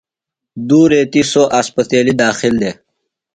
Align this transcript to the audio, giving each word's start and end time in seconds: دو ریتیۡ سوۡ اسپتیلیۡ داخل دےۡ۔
دو 0.67 0.81
ریتیۡ 0.91 1.25
سوۡ 1.31 1.47
اسپتیلیۡ 1.59 2.17
داخل 2.23 2.53
دےۡ۔ 2.61 2.75